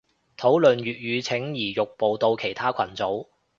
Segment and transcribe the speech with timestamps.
[0.35, 3.27] 討論粵語請移玉步到其他群組